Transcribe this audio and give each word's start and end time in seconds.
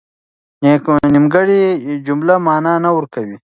نيمګړې 1.13 1.61
جمله 2.07 2.35
مانا 2.45 2.73
نه 2.83 2.89
ورکوي. 2.97 3.37